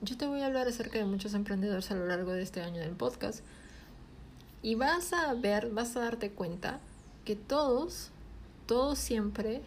yo 0.00 0.16
te 0.16 0.26
voy 0.26 0.40
a 0.40 0.46
hablar 0.46 0.66
acerca 0.66 0.98
de 0.98 1.04
muchos 1.04 1.34
emprendedores 1.34 1.92
a 1.92 1.94
lo 1.94 2.06
largo 2.06 2.32
de 2.32 2.42
este 2.42 2.60
año 2.60 2.80
del 2.80 2.96
podcast. 2.96 3.44
Y 4.62 4.74
vas 4.74 5.12
a 5.12 5.32
ver, 5.34 5.70
vas 5.70 5.94
a 5.94 6.00
darte 6.00 6.32
cuenta 6.32 6.80
que 7.24 7.36
todos, 7.36 8.10
todos 8.66 8.98
siempre 8.98 9.62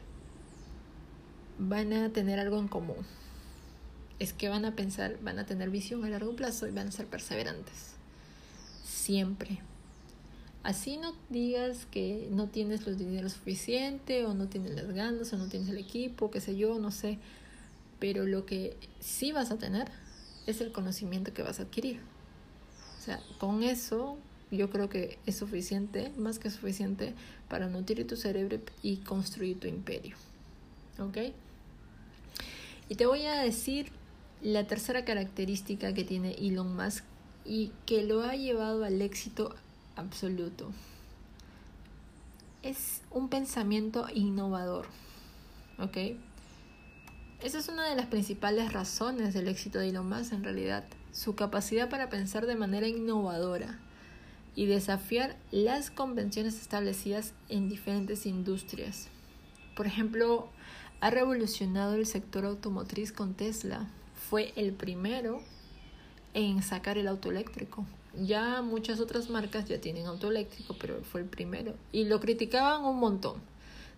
van 1.57 1.93
a 1.93 2.09
tener 2.09 2.39
algo 2.39 2.59
en 2.59 2.67
común. 2.67 3.05
Es 4.19 4.33
que 4.33 4.49
van 4.49 4.65
a 4.65 4.75
pensar, 4.75 5.17
van 5.21 5.39
a 5.39 5.45
tener 5.45 5.69
visión 5.69 6.03
a 6.03 6.09
largo 6.09 6.35
plazo 6.35 6.67
y 6.67 6.71
van 6.71 6.87
a 6.87 6.91
ser 6.91 7.05
perseverantes. 7.07 7.93
Siempre. 8.83 9.59
Así 10.63 10.97
no 10.97 11.13
digas 11.29 11.85
que 11.91 12.27
no 12.31 12.47
tienes 12.47 12.85
los 12.85 12.97
dinero 12.97 13.29
suficiente 13.29 14.25
o 14.25 14.33
no 14.33 14.47
tienes 14.47 14.75
las 14.75 14.91
ganas 14.91 15.31
o 15.31 15.37
no 15.37 15.47
tienes 15.47 15.69
el 15.69 15.77
equipo, 15.77 16.31
qué 16.31 16.41
sé 16.41 16.57
yo, 16.57 16.79
no 16.79 16.91
sé 16.91 17.19
pero 17.99 18.25
lo 18.25 18.45
que 18.45 18.77
sí 18.99 19.31
vas 19.31 19.51
a 19.51 19.57
tener 19.57 19.89
es 20.45 20.61
el 20.61 20.71
conocimiento 20.71 21.33
que 21.33 21.43
vas 21.43 21.59
a 21.59 21.63
adquirir. 21.63 21.99
O 22.99 23.01
sea, 23.01 23.19
con 23.39 23.63
eso 23.63 24.17
yo 24.51 24.69
creo 24.69 24.89
que 24.89 25.17
es 25.25 25.35
suficiente, 25.35 26.11
más 26.17 26.39
que 26.39 26.49
suficiente, 26.49 27.13
para 27.49 27.67
nutrir 27.67 28.05
tu 28.07 28.15
cerebro 28.15 28.59
y 28.81 28.97
construir 28.97 29.59
tu 29.59 29.67
imperio. 29.67 30.15
¿Ok? 30.99 31.17
Y 32.89 32.95
te 32.95 33.05
voy 33.05 33.25
a 33.25 33.41
decir 33.41 33.91
la 34.41 34.65
tercera 34.65 35.03
característica 35.03 35.93
que 35.93 36.03
tiene 36.03 36.33
Elon 36.35 36.75
Musk 36.75 37.03
y 37.45 37.71
que 37.85 38.03
lo 38.03 38.21
ha 38.21 38.35
llevado 38.35 38.83
al 38.85 39.01
éxito 39.01 39.55
absoluto. 39.95 40.71
Es 42.63 43.01
un 43.11 43.29
pensamiento 43.29 44.07
innovador. 44.13 44.85
¿Ok? 45.79 45.97
Esa 47.41 47.59
es 47.59 47.67
una 47.67 47.87
de 47.87 47.95
las 47.95 48.07
principales 48.07 48.71
razones 48.71 49.33
del 49.33 49.47
éxito 49.47 49.79
de 49.79 49.89
Elon 49.89 50.09
Musk 50.09 50.33
en 50.33 50.43
realidad, 50.43 50.85
su 51.11 51.35
capacidad 51.35 51.89
para 51.89 52.09
pensar 52.09 52.47
de 52.47 52.55
manera 52.55 52.87
innovadora 52.87 53.79
y 54.57 54.65
desafiar 54.65 55.37
las 55.51 55.91
convenciones 55.91 56.59
establecidas 56.59 57.33
en 57.47 57.69
diferentes 57.69 58.25
industrias. 58.25 59.07
Por 59.75 59.85
ejemplo, 59.85 60.49
ha 60.99 61.11
revolucionado 61.11 61.93
el 61.93 62.07
sector 62.07 62.43
automotriz 62.43 63.11
con 63.11 63.35
Tesla. 63.35 63.87
Fue 64.15 64.53
el 64.55 64.73
primero 64.73 65.43
en 66.33 66.63
sacar 66.63 66.97
el 66.97 67.07
auto 67.07 67.29
eléctrico. 67.29 67.85
Ya 68.19 68.63
muchas 68.63 68.99
otras 68.99 69.29
marcas 69.29 69.65
ya 69.65 69.79
tienen 69.79 70.07
auto 70.07 70.31
eléctrico, 70.31 70.75
pero 70.79 71.03
fue 71.03 71.21
el 71.21 71.27
primero. 71.27 71.75
Y 71.91 72.05
lo 72.05 72.19
criticaban 72.19 72.83
un 72.83 72.97
montón 72.97 73.39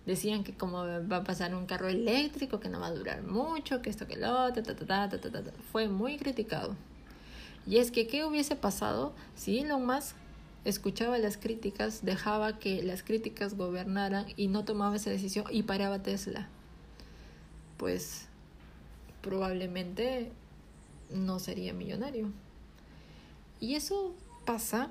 decían 0.05 0.43
que 0.43 0.53
como 0.53 0.85
va 0.85 1.17
a 1.17 1.23
pasar 1.23 1.53
un 1.53 1.67
carro 1.67 1.87
eléctrico, 1.87 2.59
que 2.59 2.67
no 2.67 2.79
va 2.79 2.87
a 2.87 2.91
durar 2.91 3.21
mucho, 3.21 3.81
que 3.81 3.91
esto, 3.91 4.07
que 4.07 4.17
lo 4.17 4.45
otro, 4.45 4.63
ta, 4.63 4.75
ta, 4.75 5.07
ta, 5.07 5.19
ta, 5.19 5.51
fue 5.71 5.87
muy 5.87 6.17
criticado. 6.17 6.75
Y 7.67 7.77
es 7.77 7.91
que, 7.91 8.07
¿qué 8.07 8.25
hubiese 8.25 8.55
pasado 8.55 9.13
si 9.35 9.59
Elon 9.59 9.85
Musk 9.85 10.15
escuchaba 10.69 11.17
las 11.17 11.37
críticas, 11.37 12.03
dejaba 12.03 12.59
que 12.59 12.83
las 12.83 13.03
críticas 13.03 13.55
gobernaran 13.55 14.25
y 14.37 14.47
no 14.47 14.65
tomaba 14.65 14.95
esa 14.95 15.09
decisión 15.09 15.45
y 15.51 15.63
paraba 15.63 16.01
Tesla? 16.01 16.47
Pues 17.77 18.27
probablemente 19.21 20.31
no 21.11 21.39
sería 21.39 21.73
millonario. 21.73 22.31
Y 23.59 23.75
eso 23.75 24.15
pasa, 24.45 24.89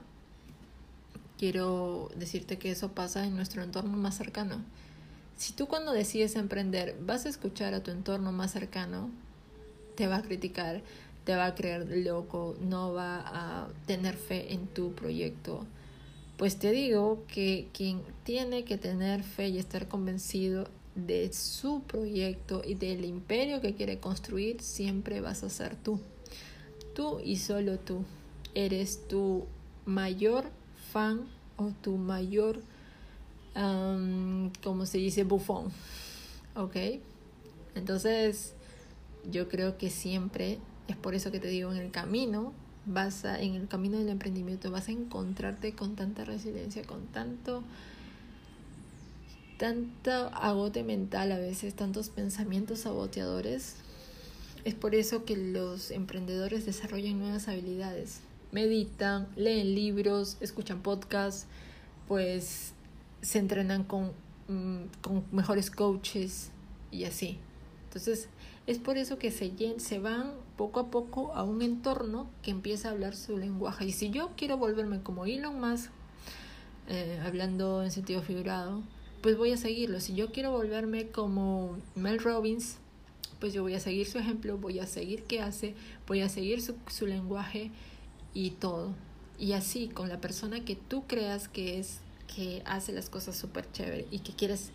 quiero 1.38 2.10
decirte 2.16 2.58
que 2.58 2.70
eso 2.70 2.92
pasa 2.92 3.24
en 3.24 3.36
nuestro 3.36 3.62
entorno 3.62 3.96
más 3.96 4.16
cercano. 4.16 4.62
Si 5.36 5.52
tú 5.52 5.66
cuando 5.68 5.92
decides 5.92 6.34
emprender 6.36 6.96
vas 7.00 7.24
a 7.24 7.28
escuchar 7.28 7.72
a 7.74 7.82
tu 7.82 7.90
entorno 7.90 8.32
más 8.32 8.52
cercano, 8.52 9.10
te 9.94 10.06
va 10.06 10.16
a 10.16 10.22
criticar, 10.22 10.82
te 11.28 11.36
va 11.36 11.44
a 11.44 11.54
creer 11.54 11.86
loco, 12.06 12.56
no 12.58 12.94
va 12.94 13.18
a 13.22 13.68
tener 13.84 14.16
fe 14.16 14.54
en 14.54 14.66
tu 14.66 14.94
proyecto. 14.94 15.66
Pues 16.38 16.58
te 16.58 16.70
digo 16.70 17.22
que 17.28 17.68
quien 17.74 18.00
tiene 18.24 18.64
que 18.64 18.78
tener 18.78 19.22
fe 19.22 19.48
y 19.48 19.58
estar 19.58 19.88
convencido 19.88 20.68
de 20.94 21.30
su 21.34 21.82
proyecto 21.82 22.62
y 22.66 22.76
del 22.76 23.04
imperio 23.04 23.60
que 23.60 23.74
quiere 23.74 23.98
construir, 23.98 24.62
siempre 24.62 25.20
vas 25.20 25.42
a 25.42 25.50
ser 25.50 25.76
tú. 25.76 26.00
Tú 26.94 27.20
y 27.22 27.36
solo 27.36 27.78
tú. 27.78 28.06
Eres 28.54 29.06
tu 29.06 29.44
mayor 29.84 30.46
fan 30.90 31.28
o 31.58 31.72
tu 31.82 31.98
mayor 31.98 32.62
como 34.64 34.86
se 34.86 34.96
dice, 34.96 35.24
bufón. 35.24 35.72
¿Ok? 36.56 36.76
Entonces, 37.74 38.54
yo 39.30 39.46
creo 39.50 39.76
que 39.76 39.90
siempre, 39.90 40.56
es 40.88 40.96
por 40.96 41.14
eso 41.14 41.30
que 41.30 41.38
te 41.38 41.48
digo, 41.48 41.72
en 41.72 41.78
el 41.78 41.90
camino, 41.90 42.52
vas 42.86 43.24
a, 43.24 43.40
en 43.40 43.54
el 43.54 43.68
camino 43.68 43.98
del 43.98 44.08
emprendimiento, 44.08 44.70
vas 44.70 44.88
a 44.88 44.92
encontrarte 44.92 45.74
con 45.74 45.94
tanta 45.94 46.24
resiliencia, 46.24 46.82
con 46.84 47.06
tanto 47.06 47.62
tanto 49.58 50.10
agote 50.34 50.84
mental 50.84 51.32
a 51.32 51.38
veces, 51.38 51.74
tantos 51.74 52.08
pensamientos 52.08 52.80
saboteadores, 52.80 53.76
Es 54.64 54.74
por 54.74 54.94
eso 54.94 55.24
que 55.24 55.36
los 55.36 55.90
emprendedores 55.90 56.66
desarrollan 56.66 57.18
nuevas 57.18 57.48
habilidades. 57.48 58.20
Meditan, 58.52 59.28
leen 59.36 59.74
libros, 59.74 60.36
escuchan 60.40 60.82
podcasts, 60.82 61.46
pues 62.06 62.72
se 63.22 63.38
entrenan 63.38 63.84
con, 63.84 64.12
mm, 64.48 64.84
con 65.00 65.24
mejores 65.32 65.70
coaches 65.70 66.50
y 66.90 67.04
así. 67.04 67.38
Entonces, 67.88 68.28
es 68.66 68.78
por 68.78 68.98
eso 68.98 69.18
que 69.18 69.30
se, 69.30 69.50
se 69.78 69.98
van 69.98 70.34
poco 70.56 70.80
a 70.80 70.90
poco 70.90 71.32
a 71.34 71.42
un 71.42 71.62
entorno 71.62 72.28
que 72.42 72.50
empieza 72.50 72.88
a 72.88 72.90
hablar 72.92 73.16
su 73.16 73.38
lenguaje. 73.38 73.86
Y 73.86 73.92
si 73.92 74.10
yo 74.10 74.30
quiero 74.36 74.58
volverme 74.58 75.02
como 75.02 75.24
Elon 75.24 75.58
Musk, 75.58 75.90
eh, 76.88 77.18
hablando 77.24 77.82
en 77.82 77.90
sentido 77.90 78.20
figurado, 78.20 78.82
pues 79.22 79.36
voy 79.38 79.52
a 79.52 79.56
seguirlo. 79.56 80.00
Si 80.00 80.14
yo 80.14 80.32
quiero 80.32 80.52
volverme 80.52 81.08
como 81.08 81.78
Mel 81.94 82.18
Robbins, 82.18 82.76
pues 83.40 83.52
yo 83.54 83.62
voy 83.62 83.74
a 83.74 83.80
seguir 83.80 84.06
su 84.06 84.18
ejemplo, 84.18 84.58
voy 84.58 84.80
a 84.80 84.86
seguir 84.86 85.24
qué 85.24 85.40
hace, 85.40 85.74
voy 86.06 86.20
a 86.20 86.28
seguir 86.28 86.60
su, 86.60 86.74
su 86.88 87.06
lenguaje 87.06 87.70
y 88.34 88.50
todo. 88.50 88.92
Y 89.38 89.52
así, 89.52 89.88
con 89.88 90.08
la 90.08 90.20
persona 90.20 90.64
que 90.64 90.76
tú 90.76 91.06
creas 91.06 91.48
que 91.48 91.78
es, 91.78 92.00
que 92.34 92.62
hace 92.66 92.92
las 92.92 93.08
cosas 93.08 93.36
súper 93.36 93.70
chévere 93.72 94.06
y 94.10 94.18
que 94.18 94.32
quieres, 94.32 94.72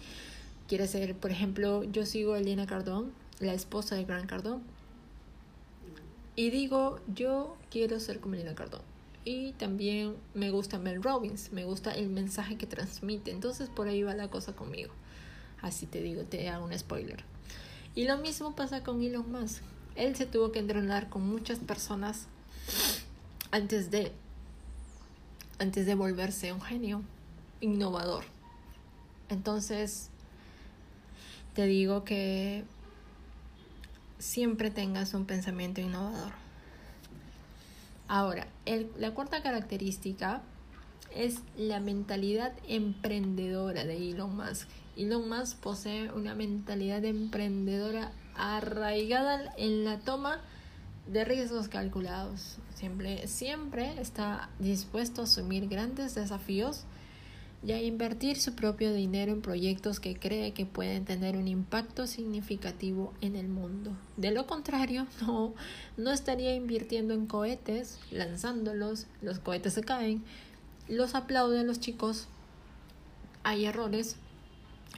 quieres 0.67 0.91
ser, 0.91 1.15
por 1.15 1.31
ejemplo, 1.31 1.83
yo 1.83 2.05
sigo 2.05 2.33
a 2.33 2.39
Elena 2.39 2.65
Cardón, 2.65 3.11
la 3.39 3.53
esposa 3.53 3.95
de 3.95 4.05
Grant 4.05 4.27
Cardón, 4.27 4.61
y 6.35 6.49
digo, 6.49 6.99
yo 7.13 7.55
quiero 7.69 7.99
ser 7.99 8.19
como 8.19 8.35
Elena 8.35 8.55
Cardón. 8.55 8.81
Y 9.25 9.53
también 9.53 10.15
me 10.33 10.51
gusta 10.51 10.79
Mel 10.79 11.01
Robbins, 11.01 11.51
me 11.51 11.63
gusta 11.63 11.91
el 11.91 12.09
mensaje 12.09 12.57
que 12.57 12.65
transmite. 12.65 13.31
Entonces 13.31 13.69
por 13.69 13.87
ahí 13.87 14.03
va 14.03 14.13
la 14.15 14.29
cosa 14.29 14.53
conmigo. 14.53 14.91
Así 15.61 15.85
te 15.85 16.01
digo, 16.01 16.23
te 16.23 16.49
hago 16.49 16.65
un 16.65 16.77
spoiler. 16.77 17.23
Y 17.95 18.05
lo 18.05 18.17
mismo 18.17 18.55
pasa 18.55 18.83
con 18.83 19.01
Elon 19.01 19.31
Musk. 19.31 19.61
Él 19.95 20.15
se 20.15 20.25
tuvo 20.25 20.51
que 20.51 20.59
entrenar 20.59 21.09
con 21.09 21.25
muchas 21.25 21.59
personas 21.59 22.27
antes 23.51 23.91
de 23.91 24.11
antes 25.59 25.85
de 25.85 25.95
volverse 25.95 26.51
un 26.51 26.61
genio 26.61 27.03
innovador. 27.61 28.25
Entonces 29.29 30.09
te 31.53 31.65
digo 31.65 32.03
que 32.03 32.63
siempre 34.19 34.71
tengas 34.71 35.13
un 35.13 35.25
pensamiento 35.25 35.81
innovador. 35.81 36.31
Ahora, 38.07 38.47
la 38.97 39.11
cuarta 39.11 39.41
característica 39.41 40.41
es 41.15 41.39
la 41.57 41.79
mentalidad 41.79 42.53
emprendedora 42.67 43.85
de 43.85 44.11
Elon 44.11 44.35
Musk. 44.35 44.67
Elon 44.97 45.29
Musk 45.29 45.57
posee 45.57 46.11
una 46.11 46.35
mentalidad 46.35 47.03
emprendedora 47.05 48.11
arraigada 48.35 49.53
en 49.57 49.85
la 49.85 49.99
toma 49.99 50.41
de 51.07 51.25
riesgos 51.25 51.67
calculados. 51.67 52.57
Siempre, 52.75 53.27
siempre 53.27 53.99
está 53.99 54.49
dispuesto 54.59 55.21
a 55.21 55.23
asumir 55.25 55.67
grandes 55.67 56.15
desafíos 56.15 56.85
y 57.65 57.71
a 57.71 57.81
invertir 57.81 58.39
su 58.39 58.55
propio 58.55 58.93
dinero 58.93 59.31
en 59.31 59.41
proyectos 59.41 60.01
que 60.01 60.15
cree 60.15 60.51
que 60.51 60.65
pueden 60.65 61.05
tener 61.05 61.37
un 61.37 61.47
impacto 61.47 62.07
significativo 62.07 63.13
en 63.21 63.37
el 63.37 63.47
mundo. 63.47 63.91
De 64.17 64.31
lo 64.31 64.45
contrario, 64.47 65.07
no, 65.21 65.53
no 65.95 66.11
estaría 66.11 66.55
invirtiendo 66.55 67.13
en 67.13 67.25
cohetes, 67.25 67.99
lanzándolos, 68.11 69.07
los 69.21 69.39
cohetes 69.39 69.73
se 69.73 69.83
caen, 69.83 70.23
los 70.89 71.15
aplauden 71.15 71.65
los 71.65 71.79
chicos, 71.79 72.27
hay 73.43 73.65
errores 73.65 74.17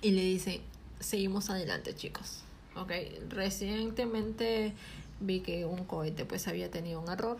y 0.01 0.11
le 0.11 0.23
dice, 0.23 0.61
seguimos 0.99 1.49
adelante 1.49 1.93
chicos. 1.93 2.41
Okay. 2.75 3.19
Recientemente 3.29 4.73
vi 5.21 5.39
que 5.39 5.65
un 5.65 5.85
cohete 5.85 6.25
pues 6.25 6.47
había 6.47 6.69
tenido 6.71 6.99
un 6.99 7.09
error 7.09 7.37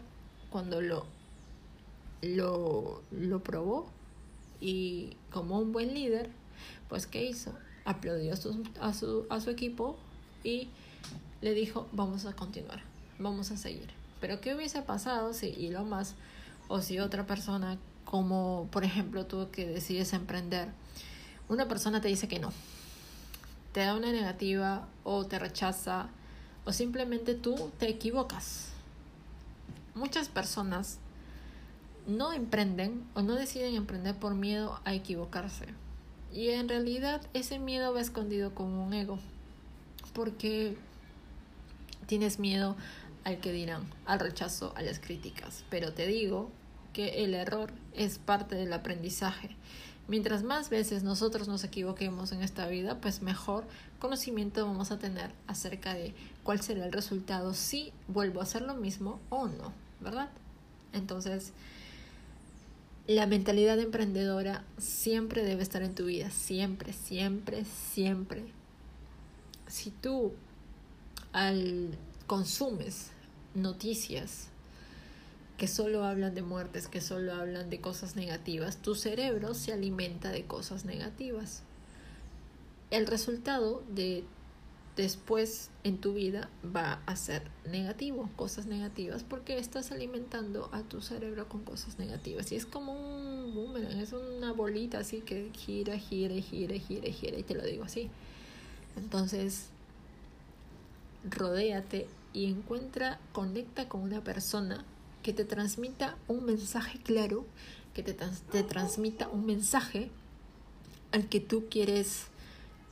cuando 0.50 0.82
lo, 0.82 1.06
lo, 2.22 3.02
lo 3.12 3.44
probó 3.44 3.90
y 4.62 5.18
como 5.32 5.60
un 5.60 5.72
buen 5.72 5.94
líder, 5.94 6.30
pues 6.90 7.08
¿qué 7.08 7.26
hizo? 7.26 7.54
Aplaudió 7.84 8.34
a 8.34 8.38
su, 8.38 8.64
a 8.80 8.94
su, 8.94 9.26
a 9.30 9.40
su 9.40 9.50
equipo 9.50 9.98
y 10.44 10.70
le 11.42 11.54
dijo, 11.54 11.88
vamos 11.92 12.26
a 12.26 12.34
continuar, 12.34 12.82
vamos 13.20 13.52
a 13.52 13.58
seguir. 13.58 13.90
Pero 14.22 14.42
¿qué 14.42 14.56
hubiese 14.56 14.82
pasado 14.82 15.34
si 15.34 15.48
y 15.48 15.70
lo 15.70 15.84
más 15.84 16.16
o 16.68 16.82
si 16.82 17.00
otra 17.00 17.28
persona, 17.28 17.78
como 18.06 18.68
por 18.72 18.84
ejemplo 18.84 19.26
tú 19.26 19.50
que 19.52 19.68
decides 19.68 20.14
emprender, 20.14 20.70
una 21.48 21.68
persona 21.68 22.02
te 22.02 22.08
dice 22.08 22.28
que 22.28 22.40
no, 22.40 22.52
te 23.72 23.82
da 23.82 23.96
una 23.96 24.12
negativa 24.12 24.88
o 25.04 25.26
te 25.26 25.38
rechaza 25.38 26.08
o 26.66 26.74
simplemente 26.74 27.36
tú 27.36 27.72
te 27.78 27.88
equivocas? 27.90 28.70
Muchas 29.94 30.28
personas 30.28 30.98
no 32.08 32.34
emprenden 32.34 33.04
o 33.14 33.22
no 33.22 33.36
deciden 33.36 33.76
emprender 33.76 34.16
por 34.16 34.36
miedo 34.36 34.80
a 34.86 34.94
equivocarse. 34.94 35.66
Y 36.34 36.50
en 36.50 36.68
realidad 36.68 37.22
ese 37.34 37.60
miedo 37.60 37.94
va 37.94 38.02
escondido 38.02 38.54
como 38.54 38.86
un 38.86 38.94
ego. 38.94 39.20
Porque 40.14 40.78
tienes 42.08 42.40
miedo 42.40 42.76
al 43.24 43.40
que 43.40 43.52
dirán, 43.52 43.84
al 44.06 44.20
rechazo, 44.20 44.74
a 44.76 44.82
las 44.82 45.00
críticas. 45.00 45.64
Pero 45.70 45.94
te 45.94 46.08
digo 46.08 46.50
que 46.94 47.24
el 47.24 47.34
error 47.34 47.72
es 47.94 48.20
parte 48.20 48.56
del 48.56 48.72
aprendizaje. 48.74 49.50
Mientras 50.08 50.44
más 50.44 50.70
veces 50.70 51.04
nosotros 51.04 51.48
nos 51.48 51.64
equivoquemos 51.64 52.32
en 52.32 52.44
esta 52.44 52.68
vida, 52.68 53.02
pues 53.02 53.24
mejor 53.24 53.66
conocimiento 53.98 54.66
vamos 54.66 54.92
a 54.92 55.00
tener 55.00 55.32
acerca 55.48 55.96
de 55.96 56.14
cuál 56.44 56.62
será 56.62 56.86
el 56.86 56.94
resultado 56.94 57.56
si 57.56 57.92
vuelvo 58.08 58.40
a 58.40 58.44
hacer 58.44 58.62
lo 58.62 58.76
mismo 58.76 59.20
o 59.30 59.48
no, 59.48 59.74
¿verdad? 60.00 60.30
Entonces, 60.94 61.54
la 63.08 63.28
mentalidad 63.28 63.80
emprendedora 63.80 64.64
siempre 64.78 65.44
debe 65.44 65.62
estar 65.62 65.84
en 65.84 65.94
tu 65.94 66.06
vida, 66.06 66.32
siempre, 66.32 66.94
siempre, 66.94 67.66
siempre. 67.66 68.44
Si 69.68 69.92
tú 69.92 70.34
al 71.32 71.98
consumes 72.28 73.12
noticias 73.54 74.48
que 75.58 75.68
solo 75.68 76.04
hablan 76.04 76.34
de 76.36 76.42
muertes, 76.42 76.88
que 76.88 77.02
solo 77.02 77.34
hablan 77.34 77.70
de 77.70 77.80
cosas 77.80 78.16
negativas, 78.16 78.78
tu 78.78 78.96
cerebro 78.96 79.54
se 79.54 79.72
alimenta 79.72 80.32
de 80.32 80.46
cosas 80.46 80.86
negativas. 80.86 81.62
El 82.92 83.08
resultado 83.08 83.84
de 83.90 84.24
después 84.96 85.72
en 85.84 85.98
tu 85.98 86.14
vida 86.14 86.50
va 86.76 87.02
a 87.06 87.16
ser 87.16 87.44
negativo, 87.70 88.30
cosas 88.36 88.66
negativas, 88.66 89.24
porque 89.24 89.58
estás 89.58 89.92
alimentando 89.92 90.70
a 90.72 90.84
tu 90.84 91.02
cerebro 91.02 91.50
con 91.50 91.64
cosas 91.64 92.00
negativas. 92.00 92.52
Y 92.52 92.56
es 92.56 92.66
como 92.66 92.94
un 92.94 93.54
boomerang, 93.54 94.00
es 94.00 94.14
una 94.14 94.54
bolita 94.54 95.00
así 95.00 95.22
que 95.22 95.52
gira, 95.54 95.98
gira, 95.98 96.36
gira, 96.36 96.78
gira, 96.80 97.12
gira, 97.12 97.38
y 97.38 97.44
te 97.44 97.56
lo 97.56 97.64
digo 97.64 97.84
así. 97.84 98.10
Entonces, 98.96 99.68
rodéate 101.30 102.08
y 102.34 102.46
encuentra, 102.46 103.20
conecta 103.34 103.90
con 103.90 104.02
una 104.02 104.24
persona 104.24 104.86
que 105.24 105.34
te 105.34 105.44
transmita 105.44 106.18
un 106.28 106.46
mensaje 106.46 107.00
claro, 107.00 107.46
que 107.94 108.04
te, 108.04 108.14
te 108.14 108.64
transmita 108.64 109.28
un 109.28 109.46
mensaje 109.46 110.10
al 111.12 111.28
que 111.28 111.40
tú 111.40 111.66
quieres 111.70 112.28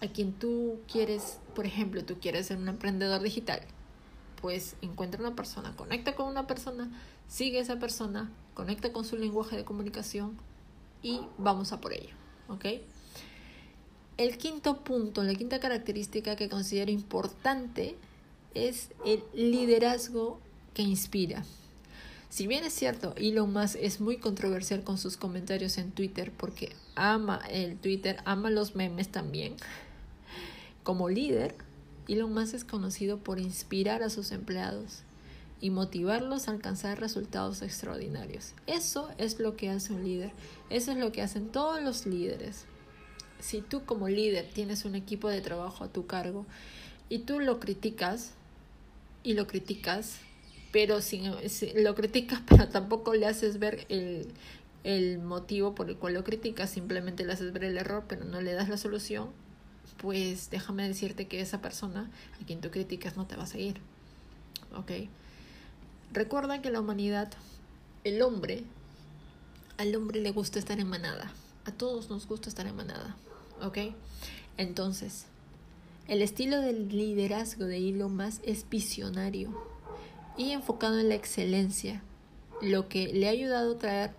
a 0.04 0.08
quien 0.12 0.34
tú 0.34 0.82
quieres, 0.92 1.40
por 1.56 1.66
ejemplo, 1.66 2.04
tú 2.04 2.18
quieres 2.20 2.48
ser 2.48 2.58
un 2.58 2.68
emprendedor 2.68 3.22
digital, 3.22 3.62
pues 4.42 4.76
encuentra 4.82 5.22
una 5.22 5.34
persona, 5.34 5.74
conecta 5.78 6.14
con 6.14 6.28
una 6.28 6.46
persona, 6.46 6.92
sigue 7.30 7.60
a 7.60 7.62
esa 7.62 7.80
persona, 7.80 8.30
conecta 8.54 8.92
con 8.92 9.06
su 9.06 9.16
lenguaje 9.16 9.56
de 9.56 9.64
comunicación 9.64 10.38
y 11.02 11.22
vamos 11.38 11.72
a 11.72 11.80
por 11.80 11.94
ello, 11.94 12.14
¿ok? 12.50 12.66
El 14.18 14.38
quinto 14.38 14.84
punto, 14.84 15.24
la 15.24 15.36
quinta 15.36 15.60
característica 15.60 16.36
que 16.36 16.50
considero 16.50 16.92
importante 16.92 17.96
es 18.54 18.90
el 19.06 19.24
liderazgo 19.34 20.40
que 20.74 20.82
inspira. 20.82 21.46
Si 22.30 22.46
bien 22.46 22.64
es 22.64 22.74
cierto, 22.74 23.14
Elon 23.16 23.54
Musk 23.54 23.78
es 23.80 24.02
muy 24.02 24.18
controversial 24.18 24.84
con 24.84 24.98
sus 24.98 25.18
comentarios 25.18 25.78
en 25.78 25.92
Twitter 25.92 26.32
porque 26.36 26.76
ama 26.96 27.40
el 27.50 27.78
Twitter, 27.78 28.18
ama 28.26 28.50
los 28.50 28.76
memes 28.76 29.10
también. 29.10 29.56
Como 30.84 31.08
líder, 31.08 31.56
Elon 32.10 32.34
Musk 32.34 32.56
es 32.56 32.64
conocido 32.66 33.18
por 33.18 33.40
inspirar 33.40 34.04
a 34.04 34.10
sus 34.10 34.32
empleados 34.32 35.04
y 35.62 35.70
motivarlos 35.70 36.48
a 36.48 36.52
alcanzar 36.52 37.00
resultados 37.00 37.62
extraordinarios. 37.62 38.54
Eso 38.68 39.10
es 39.18 39.40
lo 39.40 39.56
que 39.56 39.70
hace 39.70 39.94
un 39.94 40.04
líder, 40.04 40.32
eso 40.70 40.92
es 40.92 40.98
lo 40.98 41.14
que 41.14 41.22
hacen 41.22 41.48
todos 41.48 41.82
los 41.82 42.06
líderes. 42.06 42.66
Si 43.40 43.62
tú 43.62 43.86
como 43.86 44.10
líder 44.10 44.50
tienes 44.54 44.84
un 44.84 44.96
equipo 44.96 45.30
de 45.30 45.40
trabajo 45.40 45.86
a 45.86 45.88
tu 45.88 46.06
cargo 46.06 46.46
y 47.08 47.20
tú 47.20 47.40
lo 47.40 47.62
criticas 47.62 48.34
y 49.24 49.36
lo 49.36 49.48
criticas, 49.48 50.18
pero 50.74 51.00
sin, 51.00 51.32
lo 51.82 51.96
criticas 51.96 52.42
pero 52.48 52.68
tampoco 52.68 53.14
le 53.14 53.26
haces 53.26 53.58
ver 53.58 53.86
el, 53.88 54.28
el 54.84 55.20
motivo 55.20 55.76
por 55.76 55.90
el 55.90 55.96
cual 55.96 56.16
lo 56.16 56.26
criticas, 56.26 56.72
simplemente 56.72 57.24
le 57.24 57.32
haces 57.32 57.54
ver 57.54 57.64
el 57.64 57.78
error 57.78 58.04
pero 58.10 58.26
no 58.26 58.42
le 58.42 58.52
das 58.52 58.68
la 58.68 58.76
solución, 58.76 59.30
pues 59.98 60.50
déjame 60.50 60.88
decirte 60.88 61.28
que 61.28 61.42
esa 61.42 61.62
persona 61.62 62.10
a 62.42 62.46
quien 62.46 62.62
tú 62.62 62.72
criticas 62.72 63.18
no 63.18 63.26
te 63.26 63.36
va 63.36 63.44
a 63.44 63.48
seguir. 63.48 63.82
¿ok? 64.76 64.92
Recuerda 66.12 66.62
que 66.62 66.72
la 66.72 66.80
humanidad, 66.80 67.32
el 68.04 68.22
hombre, 68.22 68.64
al 69.78 69.96
hombre 69.96 70.22
le 70.22 70.32
gusta 70.32 70.60
estar 70.60 70.80
en 70.80 70.88
manada. 70.88 71.32
A 71.66 71.72
todos 71.72 72.10
nos 72.10 72.28
gusta 72.28 72.50
estar 72.50 72.68
en 72.68 72.76
manada, 72.76 73.16
¿ok? 73.62 73.78
Entonces, 74.58 75.26
el 76.08 76.22
estilo 76.22 76.60
del 76.60 76.90
liderazgo 76.90 77.66
de 77.66 77.78
Elon 77.78 78.16
Musk 78.16 78.42
es 78.44 78.70
visionario 78.70 79.66
y 80.38 80.52
enfocado 80.52 81.00
en 81.00 81.10
la 81.10 81.16
excelencia, 81.16 82.04
lo 82.62 82.90
que 82.90 83.14
le 83.14 83.28
ha 83.28 83.32
ayudado 83.32 83.76
a 83.76 83.80
traer 83.80 84.12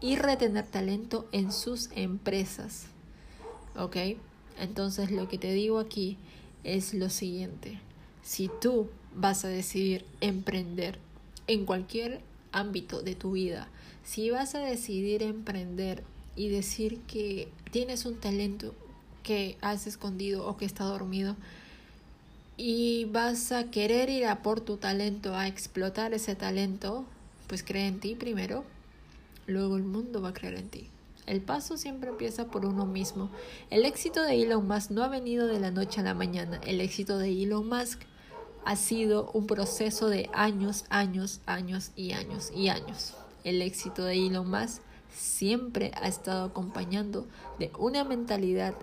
y 0.00 0.16
retener 0.16 0.66
talento 0.66 1.28
en 1.32 1.52
sus 1.52 1.90
empresas. 1.92 2.86
¿Ok? 3.76 3.96
Entonces 4.58 5.10
lo 5.10 5.28
que 5.28 5.38
te 5.38 5.52
digo 5.52 5.78
aquí 5.78 6.16
es 6.64 6.94
lo 6.94 7.10
siguiente. 7.10 7.78
Si 8.22 8.50
tú 8.60 8.88
vas 9.14 9.44
a 9.44 9.48
decidir 9.48 10.04
emprender 10.20 10.98
en 11.46 11.64
cualquier 11.64 12.20
ámbito 12.52 13.02
de 13.02 13.14
tu 13.14 13.32
vida, 13.32 13.68
si 14.04 14.30
vas 14.30 14.54
a 14.54 14.60
decidir 14.60 15.22
emprender 15.22 16.02
y 16.34 16.48
decir 16.48 17.00
que 17.02 17.48
tienes 17.70 18.04
un 18.04 18.16
talento 18.16 18.74
que 19.22 19.56
has 19.60 19.86
escondido 19.86 20.46
o 20.46 20.56
que 20.56 20.64
está 20.64 20.84
dormido 20.84 21.36
y 22.56 23.04
vas 23.06 23.52
a 23.52 23.70
querer 23.70 24.08
ir 24.08 24.26
a 24.26 24.42
por 24.42 24.60
tu 24.60 24.76
talento, 24.76 25.34
a 25.34 25.48
explotar 25.48 26.14
ese 26.14 26.34
talento, 26.34 27.04
pues 27.48 27.62
cree 27.62 27.86
en 27.86 28.00
ti 28.00 28.14
primero, 28.14 28.64
luego 29.46 29.76
el 29.76 29.82
mundo 29.82 30.22
va 30.22 30.28
a 30.28 30.34
creer 30.34 30.54
en 30.54 30.68
ti. 30.68 30.88
El 31.26 31.40
paso 31.42 31.76
siempre 31.76 32.10
empieza 32.10 32.46
por 32.46 32.64
uno 32.64 32.86
mismo. 32.86 33.30
El 33.70 33.84
éxito 33.84 34.22
de 34.22 34.42
Elon 34.42 34.66
Musk 34.66 34.90
no 34.90 35.02
ha 35.02 35.08
venido 35.08 35.46
de 35.46 35.60
la 35.60 35.70
noche 35.70 36.00
a 36.00 36.04
la 36.04 36.14
mañana. 36.14 36.60
El 36.66 36.80
éxito 36.80 37.18
de 37.18 37.30
Elon 37.42 37.68
Musk 37.68 38.02
ha 38.64 38.76
sido 38.76 39.30
un 39.32 39.46
proceso 39.46 40.08
de 40.08 40.30
años, 40.32 40.84
años, 40.88 41.40
años 41.46 41.90
y 41.96 42.12
años 42.12 42.52
y 42.54 42.68
años. 42.68 43.14
El 43.44 43.60
éxito 43.62 44.04
de 44.04 44.26
Elon 44.26 44.50
Musk 44.50 44.82
siempre 45.12 45.92
ha 46.00 46.08
estado 46.08 46.44
acompañando 46.44 47.26
de 47.58 47.70
una 47.78 48.04
mentalidad, 48.04 48.74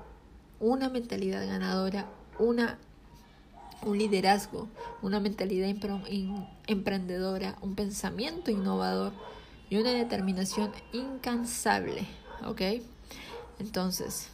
una 0.59 0.89
mentalidad 0.89 1.45
ganadora, 1.47 2.09
una 2.39 2.77
un 3.85 3.97
liderazgo, 3.97 4.67
una 5.01 5.19
mentalidad 5.19 5.73
emprendedora, 6.67 7.57
un 7.61 7.75
pensamiento 7.75 8.51
innovador 8.51 9.11
y 9.69 9.77
una 9.77 9.91
determinación 9.91 10.71
incansable, 10.91 12.05
¿ok? 12.45 12.61
Entonces, 13.59 14.27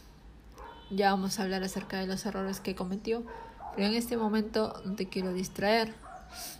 ya 0.90 1.10
vamos 1.10 1.38
a 1.38 1.44
hablar 1.44 1.62
acerca 1.62 1.98
de 1.98 2.06
los 2.06 2.24
errores 2.26 2.60
que 2.60 2.74
cometió, 2.74 3.22
pero 3.74 3.88
en 3.88 3.94
este 3.94 4.16
momento 4.16 4.80
no 4.84 4.94
te 4.94 5.08
quiero 5.08 5.32
distraer 5.32 5.94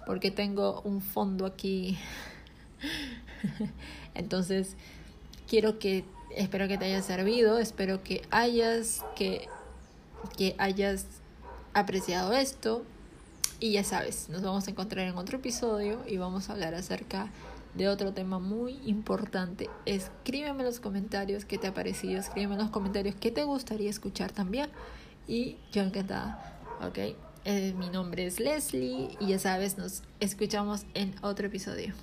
porque 0.06 0.30
tengo 0.30 0.80
un 0.82 1.00
fondo 1.00 1.46
aquí. 1.46 1.98
Entonces, 4.14 4.76
quiero 5.48 5.78
que 5.78 6.04
espero 6.34 6.68
que 6.68 6.78
te 6.78 6.86
haya 6.86 7.02
servido, 7.02 7.58
espero 7.58 8.02
que 8.02 8.22
hayas 8.30 9.04
que 9.16 9.48
que 10.36 10.54
hayas 10.58 11.06
apreciado 11.72 12.32
esto 12.32 12.84
y 13.58 13.72
ya 13.72 13.84
sabes, 13.84 14.28
nos 14.28 14.42
vamos 14.42 14.66
a 14.66 14.70
encontrar 14.70 15.06
en 15.06 15.16
otro 15.16 15.38
episodio 15.38 16.00
y 16.06 16.16
vamos 16.16 16.48
a 16.48 16.52
hablar 16.52 16.74
acerca 16.74 17.28
de 17.74 17.88
otro 17.88 18.12
tema 18.12 18.38
muy 18.38 18.78
importante. 18.84 19.68
Escríbeme 19.86 20.60
en 20.60 20.66
los 20.66 20.80
comentarios 20.80 21.44
qué 21.44 21.58
te 21.58 21.66
ha 21.66 21.74
parecido, 21.74 22.18
escríbeme 22.18 22.54
en 22.54 22.60
los 22.60 22.70
comentarios 22.70 23.14
qué 23.14 23.30
te 23.30 23.44
gustaría 23.44 23.90
escuchar 23.90 24.32
también. 24.32 24.70
Y 25.26 25.58
yo 25.72 25.82
encantada, 25.82 26.58
¿ok? 26.82 27.16
Eh, 27.44 27.74
mi 27.78 27.88
nombre 27.88 28.26
es 28.26 28.38
Leslie 28.38 29.16
y 29.18 29.28
ya 29.28 29.38
sabes, 29.38 29.78
nos 29.78 30.02
escuchamos 30.18 30.84
en 30.94 31.14
otro 31.22 31.46
episodio. 31.46 31.94